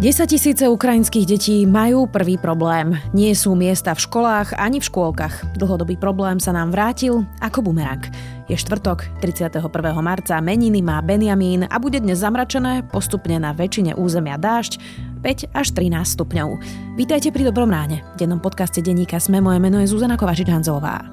[0.00, 2.96] 10 tisíce ukrajinských detí majú prvý problém.
[3.12, 5.60] Nie sú miesta v školách ani v škôlkach.
[5.60, 8.00] Dlhodobý problém sa nám vrátil ako bumerang.
[8.48, 9.60] Je štvrtok, 31.
[10.00, 14.80] marca, meniny má Benjamín a bude dnes zamračené, postupne na väčšine územia dážď,
[15.20, 16.48] 5 až 13 stupňov.
[16.96, 18.00] Vítajte pri Dobrom ráne.
[18.16, 21.04] V dennom podcaste denníka Sme moje meno je Zuzana Kovačič-Hanzelová.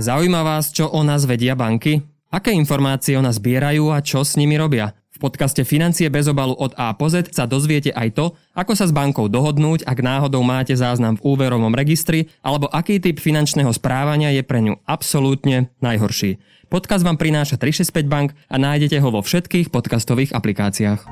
[0.00, 2.00] Zaujíma vás, čo o nás vedia banky?
[2.32, 4.97] Aké informácie o nás zbierajú a čo s nimi robia?
[5.18, 8.86] V podcaste Financie bez obalu od A po Z sa dozviete aj to, ako sa
[8.86, 14.30] s bankou dohodnúť, ak náhodou máte záznam v úverovom registri, alebo aký typ finančného správania
[14.30, 16.38] je pre ňu absolútne najhorší.
[16.70, 21.02] Podcast vám prináša 365 Bank a nájdete ho vo všetkých podcastových aplikáciách.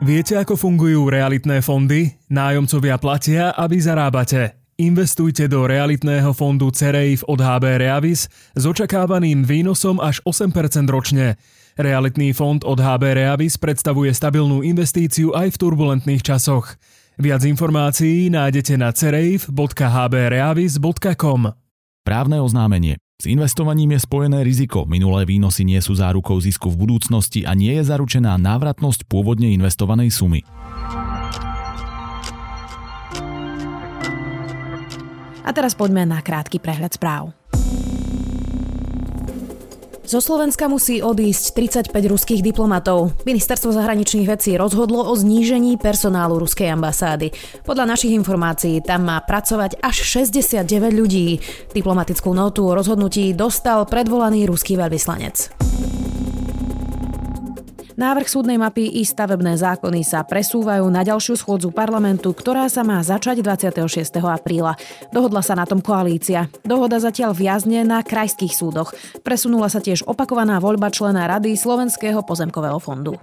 [0.00, 2.16] Viete, ako fungujú realitné fondy?
[2.32, 4.56] Nájomcovia platia, aby zarábate.
[4.80, 11.36] Investujte do realitného fondu CEREIF od HB Reavis s očakávaným výnosom až 8% ročne.
[11.78, 16.74] Realitný fond od HB Reavis predstavuje stabilnú investíciu aj v turbulentných časoch.
[17.22, 21.40] Viac informácií nájdete na cereif.hbreavis.com
[22.02, 22.98] Právne oznámenie.
[23.22, 24.90] S investovaním je spojené riziko.
[24.90, 30.10] Minulé výnosy nie sú zárukou zisku v budúcnosti a nie je zaručená návratnosť pôvodne investovanej
[30.10, 30.42] sumy.
[35.46, 37.30] A teraz poďme na krátky prehľad správ.
[40.08, 41.52] Zo Slovenska musí odísť
[41.92, 43.12] 35 ruských diplomatov.
[43.28, 47.28] Ministerstvo zahraničných vecí rozhodlo o znížení personálu ruskej ambasády.
[47.68, 50.64] Podľa našich informácií tam má pracovať až 69
[50.96, 51.44] ľudí.
[51.76, 55.52] Diplomatickú notu o rozhodnutí dostal predvolaný ruský veľvyslanec.
[57.98, 63.02] Návrh súdnej mapy i stavebné zákony sa presúvajú na ďalšiu schôdzu parlamentu, ktorá sa má
[63.02, 64.22] začať 26.
[64.22, 64.78] apríla.
[65.10, 66.46] Dohodla sa na tom koalícia.
[66.62, 68.94] Dohoda zatiaľ viazne na krajských súdoch.
[69.26, 73.18] Presunula sa tiež opakovaná voľba člena Rady Slovenského pozemkového fondu.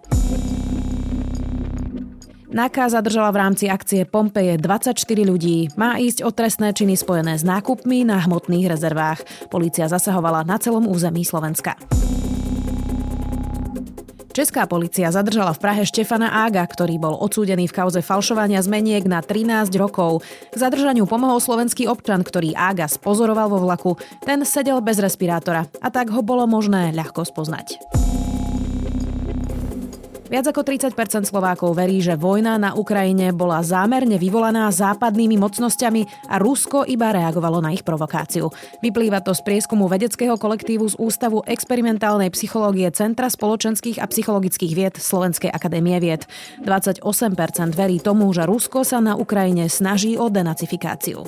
[2.52, 5.72] NAKA zadržala v rámci akcie Pompeje 24 ľudí.
[5.80, 9.48] Má ísť o trestné činy spojené s nákupmi na hmotných rezervách.
[9.48, 11.80] Polícia zasahovala na celom území Slovenska.
[14.36, 19.23] Česká policia zadržala v Prahe Štefana Ága, ktorý bol odsúdený v kauze falšovania zmeniek na
[19.23, 20.28] 13 rokov.
[20.52, 23.96] K zadržaniu pomohol slovenský občan, ktorý Ága spozoroval vo vlaku.
[24.28, 27.80] Ten sedel bez respirátora a tak ho bolo možné ľahko spoznať.
[30.25, 36.41] Viac ako 30% Slovákov verí, že vojna na Ukrajine bola zámerne vyvolaná západnými mocnosťami a
[36.41, 38.49] Rusko iba reagovalo na ich provokáciu.
[38.81, 44.95] Vyplýva to z prieskumu vedeckého kolektívu z Ústavu experimentálnej psychológie Centra spoločenských a psychologických vied
[44.97, 46.25] Slovenskej akadémie vied.
[46.65, 47.05] 28%
[47.77, 51.21] verí tomu, že Rusko sa na Ukrajine snaží o denacifikáciu.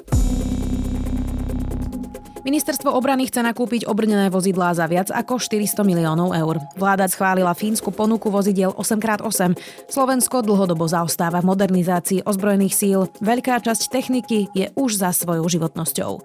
[2.47, 6.63] Ministerstvo obrany chce nakúpiť obrnené vozidlá za viac ako 400 miliónov eur.
[6.79, 9.59] Vláda schválila fínsku ponuku vozidiel 8x8.
[9.91, 13.11] Slovensko dlhodobo zaostáva v modernizácii ozbrojených síl.
[13.19, 16.23] Veľká časť techniky je už za svojou životnosťou.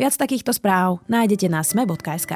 [0.00, 2.32] Viac takýchto správ nájdete na sme.sk.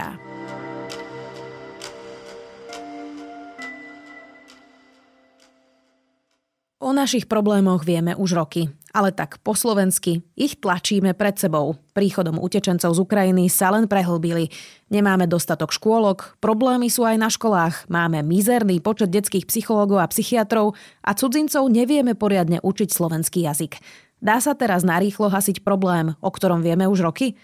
[6.84, 11.74] O našich problémoch vieme už roky, ale tak po slovensky ich tlačíme pred sebou.
[11.90, 14.54] Príchodom utečencov z Ukrajiny sa len prehlbili.
[14.94, 20.78] Nemáme dostatok škôlok, problémy sú aj na školách, máme mizerný počet detských psychológov a psychiatrov
[21.02, 23.82] a cudzincov nevieme poriadne učiť slovenský jazyk.
[24.22, 27.34] Dá sa teraz narýchlo hasiť problém, o ktorom vieme už roky?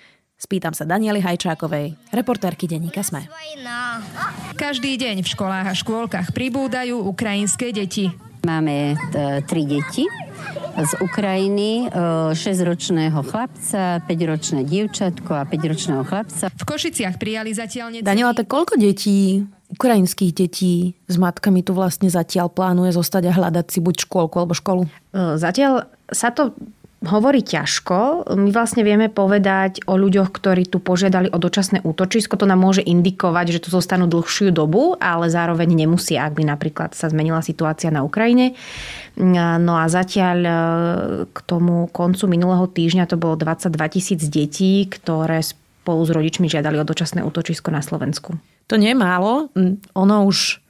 [0.40, 3.28] Spýtam sa Danieli Hajčákovej, reportérky denníka Sme.
[4.56, 8.29] Každý deň v školách a škôlkach pribúdajú ukrajinské deti.
[8.40, 10.08] Máme t- tri deti
[10.80, 11.92] z Ukrajiny,
[12.32, 16.48] 6-ročného chlapca, 5-ročné dievčatko a 5-ročného chlapca.
[16.48, 18.00] V Košiciach prijali zatiaľ...
[18.00, 23.66] Daniela, tak koľko detí, ukrajinských detí s matkami tu vlastne zatiaľ plánuje zostať a hľadať
[23.68, 24.88] si buď škôlku alebo školu?
[25.14, 26.56] Zatiaľ sa to
[27.00, 28.28] hovorí ťažko.
[28.36, 32.36] My vlastne vieme povedať o ľuďoch, ktorí tu požiadali o dočasné útočisko.
[32.36, 36.92] To nám môže indikovať, že tu zostanú dlhšiu dobu, ale zároveň nemusí, ak by napríklad
[36.92, 38.52] sa zmenila situácia na Ukrajine.
[39.16, 40.52] No a zatiaľ e,
[41.32, 46.76] k tomu koncu minulého týždňa to bolo 22 tisíc detí, ktoré spolu s rodičmi žiadali
[46.76, 48.36] o dočasné útočisko na Slovensku.
[48.68, 49.48] To nie je málo.
[49.96, 50.60] Ono už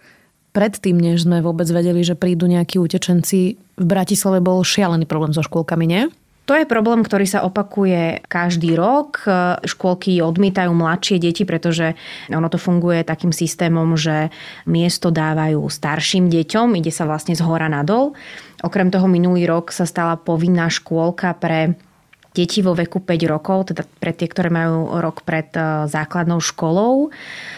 [0.55, 5.41] predtým, než sme vôbec vedeli, že prídu nejakí utečenci, v Bratislave bol šialený problém so
[5.41, 6.03] škôlkami, nie?
[6.51, 9.23] To je problém, ktorý sa opakuje každý rok.
[9.63, 11.95] Škôlky odmietajú mladšie deti, pretože
[12.27, 14.35] ono to funguje takým systémom, že
[14.67, 18.19] miesto dávajú starším deťom, ide sa vlastne z hora nadol.
[18.67, 21.79] Okrem toho minulý rok sa stala povinná škôlka pre
[22.31, 27.11] deti vo veku 5 rokov, teda pre tie, ktoré majú rok pred e, základnou školou.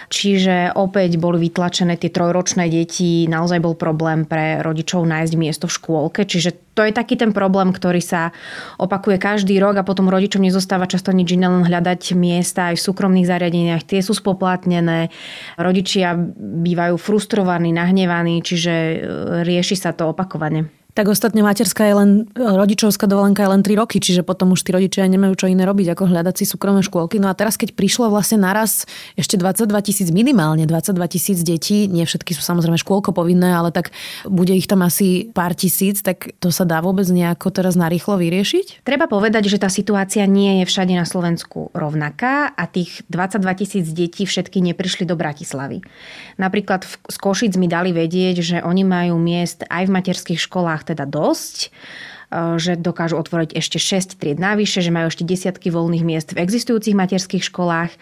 [0.08, 5.76] Čiže opäť boli vytlačené tie trojročné deti, naozaj bol problém pre rodičov nájsť miesto v
[5.76, 8.32] škôlke, čiže to je taký ten problém, ktorý sa
[8.80, 12.84] opakuje každý rok a potom rodičom nezostáva často nič iné, len hľadať miesta aj v
[12.88, 13.84] súkromných zariadeniach.
[13.84, 15.12] Tie sú spoplatnené,
[15.60, 18.96] rodičia bývajú frustrovaní, nahnevaní, čiže e,
[19.44, 20.81] rieši sa to opakovane.
[20.92, 24.76] Tak ostatne materská je len, rodičovská dovolenka je len 3 roky, čiže potom už tí
[24.76, 27.16] rodičia nemajú čo iné robiť, ako hľadať si súkromné škôlky.
[27.16, 28.84] No a teraz, keď prišlo vlastne naraz
[29.16, 33.88] ešte 22 tisíc, minimálne 22 tisíc detí, nie všetky sú samozrejme škôlko povinné, ale tak
[34.28, 38.84] bude ich tam asi pár tisíc, tak to sa dá vôbec nejako teraz narýchlo vyriešiť?
[38.84, 43.88] Treba povedať, že tá situácia nie je všade na Slovensku rovnaká a tých 22 tisíc
[43.96, 45.80] detí všetky neprišli do Bratislavy.
[46.36, 50.90] Napríklad v Košic mi dali vedieť, že oni majú miest aj v materských školách školách
[50.90, 51.68] teda dosť e,
[52.58, 56.98] že dokážu otvoriť ešte 6 tried navyše, že majú ešte desiatky voľných miest v existujúcich
[56.98, 57.94] materských školách.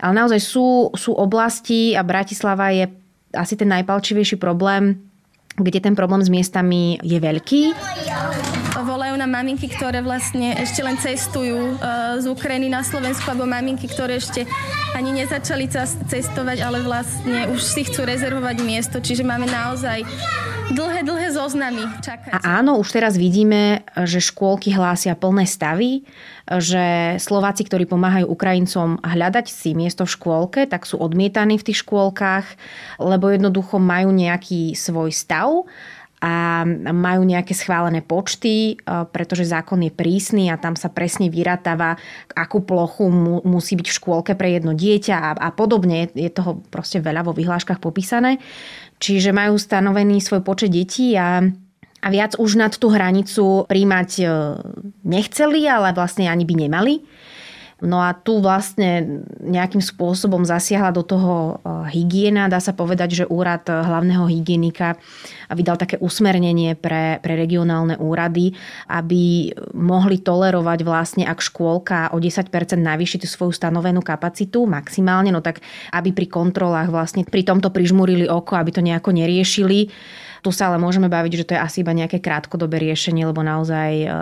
[0.00, 2.88] Ale naozaj sú, sú oblasti a Bratislava je
[3.36, 4.96] asi ten najpalčivejší problém,
[5.60, 7.62] kde ten problém s miestami je veľký
[8.80, 13.86] volajú na maminky, ktoré vlastne ešte len cestujú uh, z Ukrajiny na Slovensku, alebo maminky,
[13.86, 14.42] ktoré ešte
[14.98, 15.70] ani nezačali
[16.10, 18.98] cestovať, ale vlastne už si chcú rezervovať miesto.
[18.98, 20.02] Čiže máme naozaj
[20.70, 21.82] dlhé, dlhé zoznamy.
[22.00, 22.30] Čakať.
[22.40, 26.06] A áno, už teraz vidíme, že škôlky hlásia plné stavy,
[26.46, 31.82] že Slováci, ktorí pomáhajú Ukrajincom hľadať si miesto v škôlke, tak sú odmietaní v tých
[31.86, 32.46] škôlkach,
[32.98, 35.66] lebo jednoducho majú nejaký svoj stav
[36.20, 41.96] a majú nejaké schválené počty, e, pretože zákon je prísny a tam sa presne vyratáva,
[42.36, 46.12] akú plochu mu, musí byť v škôlke pre jedno dieťa a, a podobne.
[46.12, 48.36] Je toho proste veľa vo vyhláškach popísané.
[49.00, 51.40] Čiže majú stanovený svoj počet detí a
[52.00, 54.26] a viac už nad tú hranicu príjmať e,
[55.04, 56.94] nechceli, ale vlastne ani by nemali.
[57.80, 61.34] No a tu vlastne nejakým spôsobom zasiahla do toho
[61.64, 62.52] e, hygiena.
[62.52, 65.00] Dá sa povedať, že úrad hlavného hygienika
[65.48, 68.52] vydal také usmernenie pre, pre regionálne úrady,
[68.86, 75.40] aby mohli tolerovať vlastne, ak škôlka o 10% navýši tú svoju stanovenú kapacitu maximálne, no
[75.40, 75.64] tak
[75.96, 79.88] aby pri kontrolách vlastne pri tomto prižmurili oko, aby to nejako neriešili
[80.40, 83.90] tu sa ale môžeme baviť, že to je asi iba nejaké krátkodobé riešenie, lebo naozaj
[84.04, 84.12] uh,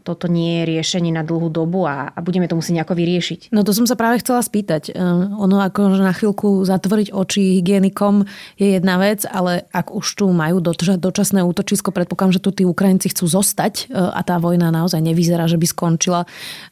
[0.00, 3.52] toto nie je riešenie na dlhú dobu a, a budeme to musieť nejako vyriešiť.
[3.52, 4.96] No to som sa práve chcela spýtať.
[4.96, 8.24] Uh, ono ako na chvíľku zatvoriť oči hygienikom
[8.56, 13.12] je jedna vec, ale ak už tu majú dočasné útočisko, predpokladám, že tu tí Ukrajinci
[13.12, 16.24] chcú zostať uh, a tá vojna naozaj nevyzerá, že by skončila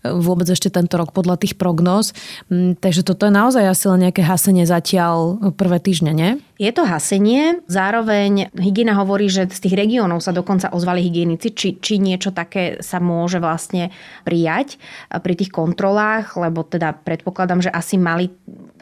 [0.03, 2.17] vôbec ešte tento rok podľa tých prognóz.
[2.49, 6.41] Um, takže toto je naozaj asi len nejaké hasenie zatiaľ prvé týždne, nie?
[6.59, 11.79] Je to hasenie, zároveň hygiena hovorí, že z tých regiónov sa dokonca ozvali hygienici, či,
[11.79, 13.95] či niečo také sa môže vlastne
[14.27, 18.35] prijať pri tých kontrolách, lebo teda predpokladám, že asi mali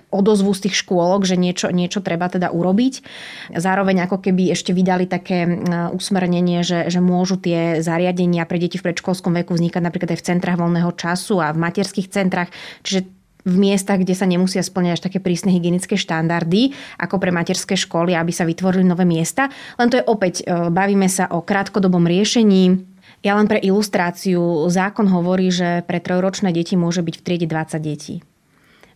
[0.09, 3.05] odozvu z tých škôlok, že niečo, niečo treba teda urobiť.
[3.53, 5.45] Zároveň ako keby ešte vydali také
[5.93, 10.29] usmernenie, že, že môžu tie zariadenia pre deti v predškolskom veku vznikať napríklad aj v
[10.33, 12.49] centrách voľného času a v materských centrách.
[12.87, 13.16] Čiže
[13.47, 18.19] v miestach, kde sa nemusia splňať až také prísne hygienické štandardy, ako pre materské školy,
[18.19, 19.49] aby sa vytvorili nové miesta.
[19.79, 25.09] Len to je opäť, e, bavíme sa o krátkodobom riešení, ja len pre ilustráciu, zákon
[25.09, 28.23] hovorí, že pre trojročné deti môže byť v triede 20 detí.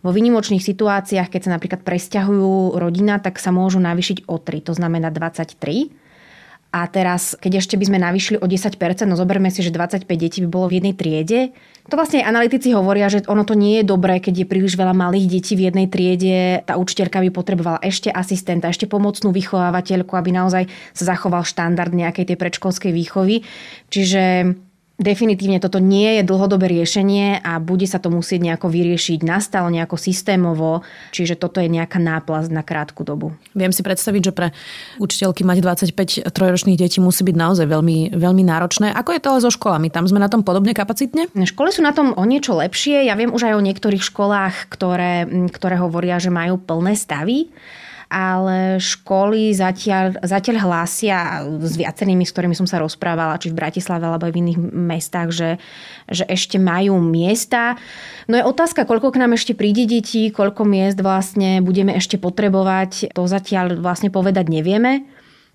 [0.01, 4.73] Vo výnimočných situáciách, keď sa napríklad presťahujú rodina, tak sa môžu navýšiť o 3, to
[4.73, 5.93] znamená 23.
[6.71, 8.79] A teraz, keď ešte by sme navýšili o 10%,
[9.11, 11.51] no zoberme si, že 25 detí by bolo v jednej triede.
[11.91, 14.95] To vlastne aj analytici hovoria, že ono to nie je dobré, keď je príliš veľa
[14.95, 16.63] malých detí v jednej triede.
[16.63, 22.31] Tá učiteľka by potrebovala ešte asistenta, ešte pomocnú vychovávateľku, aby naozaj sa zachoval štandard nejakej
[22.31, 23.43] tej predškolskej výchovy.
[23.91, 24.55] Čiže
[25.01, 29.97] Definitívne toto nie je dlhodobé riešenie a bude sa to musieť nejako vyriešiť nastal nejako
[29.97, 33.33] systémovo, čiže toto je nejaká náplast na krátku dobu.
[33.57, 34.53] Viem si predstaviť, že pre
[35.01, 38.93] učiteľky mať 25 trojročných detí musí byť naozaj veľmi, veľmi náročné.
[38.93, 39.89] Ako je to ale so školami?
[39.89, 41.33] Tam sme na tom podobne kapacitne?
[41.33, 43.09] Školy sú na tom o niečo lepšie.
[43.09, 47.49] Ja viem už aj o niektorých školách, ktoré, ktoré hovoria, že majú plné stavy
[48.11, 54.03] ale školy zatiaľ, zatiaľ hlásia s viacerými, s ktorými som sa rozprávala, či v Bratislave
[54.03, 55.51] alebo aj v iných mestách, že,
[56.11, 57.79] že ešte majú miesta.
[58.27, 63.15] No je otázka, koľko k nám ešte príde detí, koľko miest vlastne budeme ešte potrebovať.
[63.15, 65.07] To zatiaľ vlastne povedať nevieme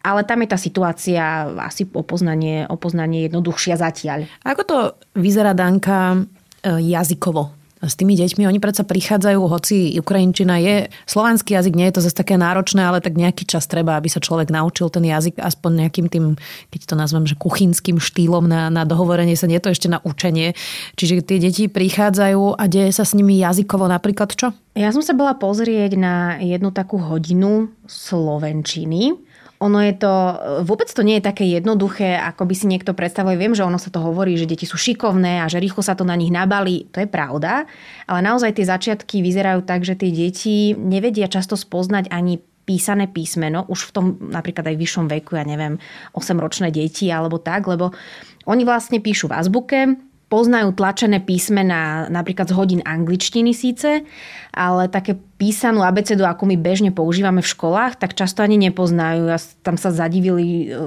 [0.06, 4.30] ale tam je tá situácia asi opoznanie, opoznanie jednoduchšia zatiaľ.
[4.46, 4.78] Ako to
[5.18, 6.22] vyzerá, Danka,
[6.62, 7.65] e, jazykovo?
[7.86, 8.46] S tými deťmi.
[8.50, 10.76] Oni predsa prichádzajú, hoci ukrajinčina je,
[11.06, 14.20] slovanský jazyk nie je to zase také náročné, ale tak nejaký čas treba, aby sa
[14.20, 16.26] človek naučil ten jazyk aspoň nejakým tým,
[16.70, 20.04] keď to nazvem, že kuchynským štýlom na, na dohovorenie sa, nie je to ešte na
[20.04, 20.54] učenie.
[21.00, 24.52] Čiže tie deti prichádzajú a deje sa s nimi jazykovo napríklad čo?
[24.76, 29.25] Ja som sa bola pozrieť na jednu takú hodinu slovenčiny
[29.66, 30.14] ono je to,
[30.62, 33.34] vôbec to nie je také jednoduché, ako by si niekto predstavuje.
[33.34, 36.06] Viem, že ono sa to hovorí, že deti sú šikovné a že rýchlo sa to
[36.06, 36.86] na nich nabalí.
[36.94, 37.66] To je pravda,
[38.06, 43.66] ale naozaj tie začiatky vyzerajú tak, že tie deti nevedia často spoznať ani písané písmeno,
[43.70, 45.78] už v tom napríklad aj vyššom veku, ja neviem,
[46.18, 47.94] 8-ročné deti alebo tak, lebo
[48.50, 49.80] oni vlastne píšu v azbuke,
[50.26, 54.02] poznajú tlačené písmená napríklad z hodín angličtiny síce,
[54.50, 59.30] ale také písanú abecedu, ako my bežne používame v školách, tak často ani nepoznajú.
[59.30, 60.78] A tam sa zadivili e,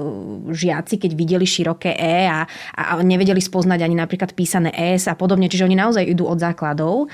[0.51, 2.43] žiaci, keď videli široké E a,
[2.75, 5.47] a nevedeli spoznať ani napríklad písané S a podobne.
[5.47, 7.07] Čiže oni naozaj idú od základov.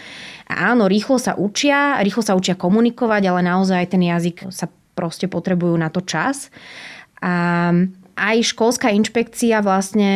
[0.50, 4.66] A áno, rýchlo sa učia, rýchlo sa učia komunikovať, ale naozaj ten jazyk sa
[4.98, 6.50] proste potrebujú na to čas.
[7.22, 7.70] A
[8.16, 10.12] aj školská inšpekcia vlastne,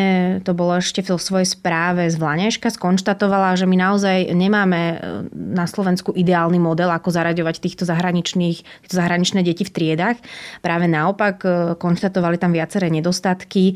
[0.47, 4.95] to bolo ešte v svojej správe z Vlaneška, skonštatovala, že my naozaj nemáme e,
[5.35, 10.17] na Slovensku ideálny model, ako zaraďovať týchto zahraničných, týchto zahraničné deti v triedach.
[10.63, 13.75] Práve naopak e, konštatovali tam viaceré nedostatky.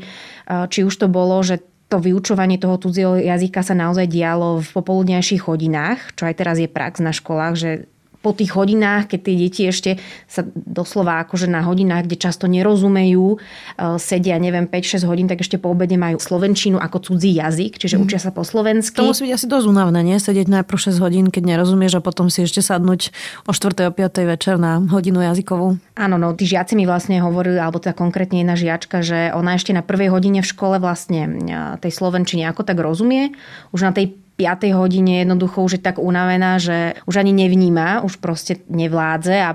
[0.72, 1.60] či už to bolo, že
[1.92, 6.66] to vyučovanie toho cudzieho jazyka sa naozaj dialo v popoludnejších hodinách, čo aj teraz je
[6.66, 7.70] prax na školách, že
[8.24, 9.90] po tých hodinách, keď tie deti ešte
[10.24, 13.38] sa doslova akože na hodinách, kde často nerozumejú, e,
[14.00, 18.02] sedia, neviem, 5-6 hodín, tak ešte po obede majú slovenčinu ako cudzí jazyk, čiže mm.
[18.08, 18.96] učia sa po slovensky.
[18.96, 20.16] To musí byť asi dosť únavné, nie?
[20.16, 23.12] Sedieť najprv 6 hodín, keď nerozumieš a potom si ešte sadnúť
[23.44, 23.90] o 4.
[23.90, 24.32] o 5.
[24.32, 25.76] večer na hodinu jazykovú.
[26.00, 29.76] Áno, no, tí žiaci mi vlastne hovorili, alebo teda konkrétne jedna žiačka, že ona ešte
[29.76, 33.36] na prvej hodine v škole vlastne e, tej slovenčine ako tak rozumie.
[33.76, 34.74] Už na tej 5.
[34.74, 39.54] hodine jednoducho už je tak unavená, že už ani nevníma, už proste nevládze a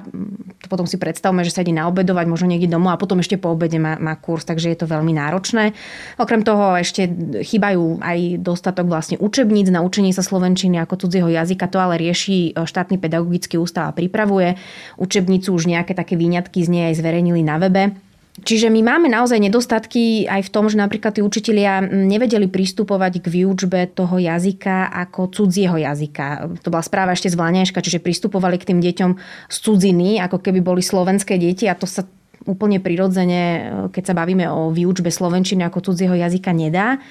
[0.60, 3.52] to potom si predstavme, že sa ide naobedovať, možno niekde domov a potom ešte po
[3.52, 5.76] obede má, má kurz, takže je to veľmi náročné.
[6.16, 7.12] Okrem toho ešte
[7.44, 12.56] chýbajú aj dostatok vlastne učebníc na učenie sa slovenčiny ako cudzieho jazyka, to ale rieši
[12.56, 14.56] e, štátny pedagogický ústav a pripravuje.
[14.96, 18.09] Učebnicu už nejaké také výňatky z nej aj zverejnili na webe.
[18.40, 23.28] Čiže my máme naozaj nedostatky aj v tom, že napríklad tí učitelia nevedeli pristupovať k
[23.28, 26.58] výučbe toho jazyka ako cudzieho jazyka.
[26.62, 29.12] To bola správa ešte z Vlaňaška, čiže pristupovali k tým deťom
[29.50, 32.06] z cudziny, ako keby boli slovenské deti a to sa
[32.48, 37.02] úplne prirodzene, keď sa bavíme o výučbe slovenčiny ako cudzieho jazyka, nedá.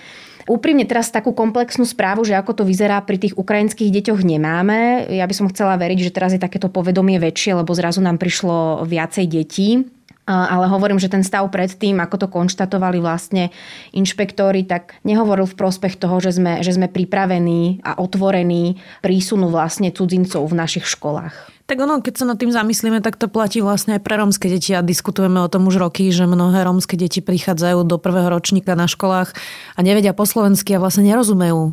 [0.49, 5.05] Úprimne teraz takú komplexnú správu, že ako to vyzerá pri tých ukrajinských deťoch nemáme.
[5.13, 8.89] Ja by som chcela veriť, že teraz je takéto povedomie väčšie, lebo zrazu nám prišlo
[8.89, 9.98] viacej detí
[10.29, 13.49] ale hovorím, že ten stav predtým, ako to konštatovali vlastne
[13.97, 19.89] inšpektori, tak nehovoril v prospech toho, že sme, že sme pripravení a otvorení prísunu vlastne
[19.89, 21.58] cudzincov v našich školách.
[21.69, 24.73] Tak ono, keď sa nad tým zamyslíme, tak to platí vlastne aj pre rómske deti
[24.73, 28.89] a diskutujeme o tom už roky, že mnohé rómske deti prichádzajú do prvého ročníka na
[28.89, 29.37] školách
[29.77, 31.71] a nevedia po slovensky a vlastne nerozumejú e,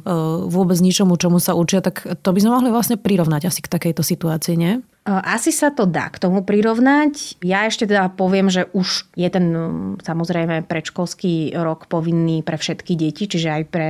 [0.51, 4.03] vôbec ničomu, čomu sa učia, tak to by sme mohli vlastne prirovnať asi k takejto
[4.03, 4.83] situácii, nie?
[5.07, 7.39] Asi sa to dá k tomu prirovnať.
[7.45, 9.45] Ja ešte teda poviem, že už je ten
[10.01, 13.89] samozrejme predškolský rok povinný pre všetky deti, čiže aj pre,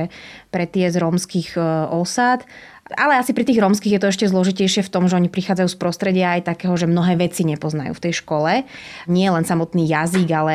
[0.54, 1.60] pre tie z rómskych e,
[1.90, 2.46] osád.
[2.94, 5.80] Ale asi pri tých rómskych je to ešte zložitejšie v tom, že oni prichádzajú z
[5.80, 8.62] prostredia aj takého, že mnohé veci nepoznajú v tej škole.
[9.10, 10.54] Nie len samotný jazyk, ale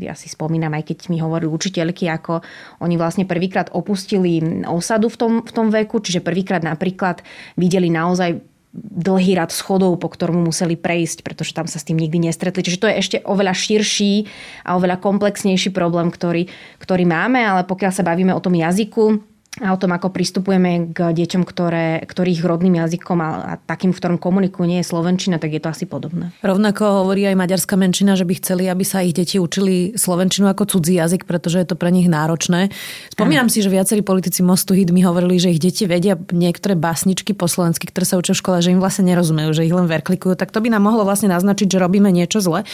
[0.00, 2.40] ja si spomínam, aj keď mi hovorili učiteľky, ako
[2.80, 7.20] oni vlastne prvýkrát opustili osadu v tom, v tom veku, čiže prvýkrát napríklad
[7.60, 8.40] videli naozaj
[8.76, 12.64] dlhý rad schodov, po ktorom museli prejsť, pretože tam sa s tým nikdy nestretli.
[12.64, 14.28] Čiže to je ešte oveľa širší
[14.64, 16.48] a oveľa komplexnejší problém, ktorý,
[16.80, 21.16] ktorý máme, ale pokiaľ sa bavíme o tom jazyku, a o tom, ako pristupujeme k
[21.16, 25.56] deťom, ktoré, ktorých rodným jazykom a, a takým, v ktorom komunikujú, nie je slovenčina, tak
[25.56, 26.28] je to asi podobné.
[26.44, 30.76] Rovnako hovorí aj maďarská menšina, že by chceli, aby sa ich deti učili slovenčinu ako
[30.76, 32.68] cudzí jazyk, pretože je to pre nich náročné.
[33.16, 33.52] Spomínam Aha.
[33.56, 37.48] si, že viacerí politici Mostu Hit mi hovorili, že ich deti vedia niektoré básničky po
[37.48, 40.36] slovensky, ktoré sa učia v škole, že im vlastne nerozumejú, že ich len verklikujú.
[40.36, 42.68] Tak to by nám mohlo vlastne naznačiť, že robíme niečo zle.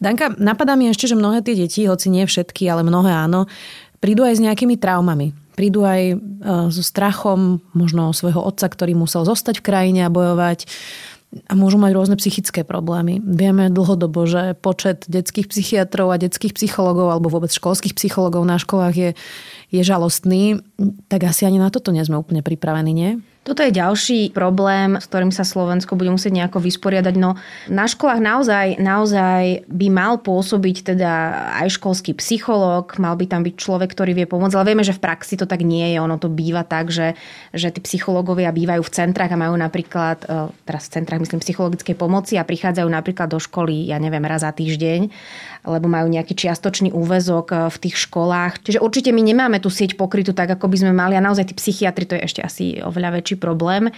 [0.00, 3.44] Danka, napadá mi ešte, že mnohé tie deti, hoci nie všetky, ale mnohé áno,
[4.00, 6.16] prídu aj s nejakými traumami prídu aj e,
[6.72, 10.66] so strachom možno svojho otca, ktorý musel zostať v krajine a bojovať
[11.48, 13.24] a môžu mať rôzne psychické problémy.
[13.24, 18.92] Vieme dlhodobo, že počet detských psychiatrov a detských psychologov alebo vôbec školských psychologov na školách
[18.92, 19.10] je,
[19.72, 20.60] je žalostný.
[21.08, 23.10] Tak asi ani na toto nie sme úplne pripravení, nie?
[23.42, 27.14] Toto je ďalší problém, s ktorým sa Slovensko bude musieť nejako vysporiadať.
[27.18, 27.34] No,
[27.66, 31.12] na školách naozaj, naozaj by mal pôsobiť teda
[31.58, 35.02] aj školský psychológ, mal by tam byť človek, ktorý vie pomôcť, ale vieme, že v
[35.02, 35.98] praxi to tak nie je.
[35.98, 37.18] Ono to býva tak, že,
[37.50, 41.98] že tí psychológovia bývajú v centrách a majú napríklad, e, teraz v centrách myslím psychologickej
[41.98, 45.10] pomoci a prichádzajú napríklad do školy, ja neviem, raz za týždeň,
[45.66, 48.62] lebo majú nejaký čiastočný úvezok e, v tých školách.
[48.62, 51.54] Čiže určite my nemáme tú sieť pokrytú tak, ako by sme mali a naozaj tí
[51.58, 53.90] psychiatri to je ešte asi oveľa väčší problém.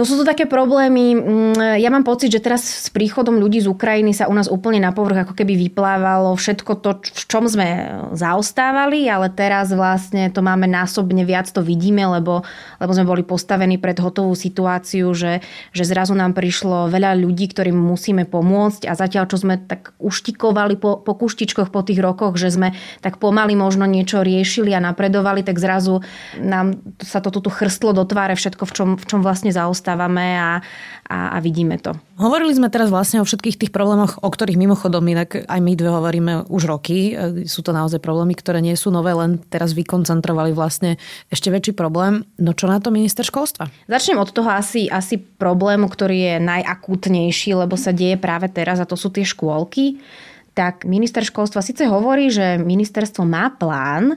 [0.00, 1.12] No sú to také problémy.
[1.12, 4.80] Mm, ja mám pocit, že teraz s príchodom ľudí z Ukrajiny sa u nás úplne
[4.80, 10.40] na povrch ako keby vyplávalo všetko to, v čom sme zaostávali, ale teraz vlastne to
[10.40, 12.40] máme násobne viac, to vidíme, lebo,
[12.80, 15.44] lebo sme boli postavení pred hotovú situáciu, že,
[15.76, 20.80] že zrazu nám prišlo veľa ľudí, ktorým musíme pomôcť a zatiaľ, čo sme tak uštikovali
[20.80, 22.72] po, po kuštičkoch po tých rokoch, že sme
[23.04, 26.00] tak pomaly možno niečo riešili a napredovali, tak zrazu
[26.40, 30.38] nám sa to tu chrstlo do tváre všetko, v čom, v čom vlastne zaostávali dostávame
[30.38, 30.62] a,
[31.10, 31.98] a, a vidíme to.
[32.14, 35.90] Hovorili sme teraz vlastne o všetkých tých problémoch, o ktorých mimochodom inak aj my dve
[35.90, 37.18] hovoríme už roky.
[37.50, 40.94] Sú to naozaj problémy, ktoré nie sú nové, len teraz vykoncentrovali vlastne
[41.26, 42.22] ešte väčší problém.
[42.38, 43.66] No čo na to minister školstva?
[43.90, 48.86] Začnem od toho asi, asi problému, ktorý je najakútnejší, lebo sa deje práve teraz a
[48.86, 49.98] to sú tie škôlky.
[50.54, 54.14] Tak minister školstva síce hovorí, že ministerstvo má plán,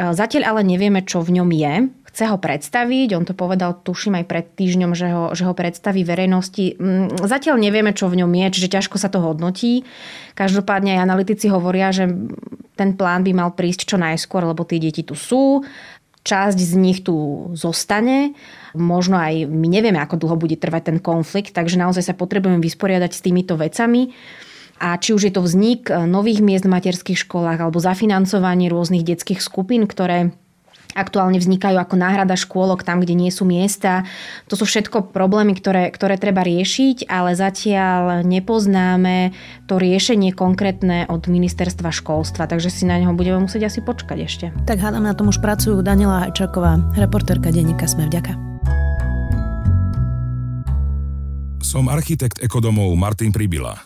[0.00, 1.74] Zatiaľ ale nevieme, čo v ňom je
[2.10, 3.14] chce ho predstaviť.
[3.14, 6.74] On to povedal, tuším aj pred týždňom, že ho, že ho predstaví verejnosti.
[6.74, 9.86] Mm, zatiaľ nevieme, čo v ňom je, čiže ťažko sa to hodnotí.
[10.34, 12.10] Každopádne aj analytici hovoria, že
[12.74, 15.62] ten plán by mal prísť čo najskôr, lebo tie deti tu sú.
[16.20, 18.36] Časť z nich tu zostane.
[18.76, 23.10] Možno aj my nevieme, ako dlho bude trvať ten konflikt, takže naozaj sa potrebujeme vysporiadať
[23.16, 24.12] s týmito vecami.
[24.80, 29.44] A či už je to vznik nových miest v materských školách alebo zafinancovanie rôznych detských
[29.44, 30.32] skupín, ktoré
[30.94, 34.08] aktuálne vznikajú ako náhrada škôlok tam, kde nie sú miesta.
[34.50, 41.26] To sú všetko problémy, ktoré, ktoré treba riešiť, ale zatiaľ nepoznáme to riešenie konkrétne od
[41.28, 44.46] ministerstva školstva, takže si na neho budeme musieť asi počkať ešte.
[44.64, 48.34] Tak hádam, na tom už pracujú Daniela Hajčaková, reportérka denníka Sme vďaka.
[51.60, 53.76] Som architekt ekodomov Martin Pribila.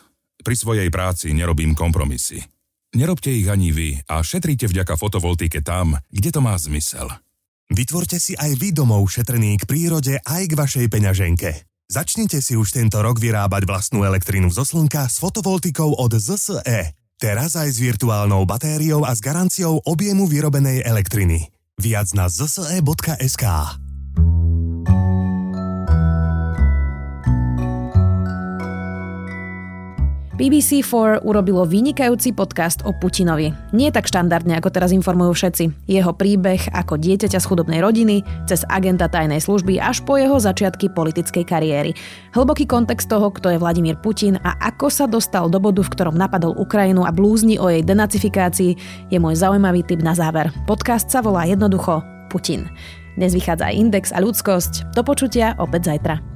[0.41, 2.54] Pri svojej práci nerobím kompromisy.
[2.95, 7.11] Nerobte ich ani vy a šetrite vďaka fotovoltike tam, kde to má zmysel.
[7.67, 11.51] Vytvorte si aj vy domov šetrný k prírode aj k vašej peňaženke.
[11.91, 16.95] Začnite si už tento rok vyrábať vlastnú elektrínu zo slnka s fotovoltikou od ZSE.
[17.19, 21.51] Teraz aj s virtuálnou batériou a s garanciou objemu vyrobenej elektriny.
[21.83, 23.45] Viac na zse.sk.
[30.35, 33.55] BBC4 urobilo vynikajúci podcast o Putinovi.
[33.71, 35.87] Nie tak štandardne, ako teraz informujú všetci.
[35.87, 40.91] Jeho príbeh ako dieťaťa z chudobnej rodiny, cez agenta tajnej služby až po jeho začiatky
[40.91, 41.95] politickej kariéry.
[42.35, 46.19] Hlboký kontext toho, kto je Vladimír Putin a ako sa dostal do bodu, v ktorom
[46.19, 48.75] napadol Ukrajinu a blúzni o jej denacifikácii,
[49.15, 50.51] je môj zaujímavý tip na záver.
[50.67, 52.67] Podcast sa volá jednoducho Putin.
[53.15, 54.99] Dnes vychádza aj Index a ľudskosť.
[54.99, 56.34] Do počutia opäť zajtra.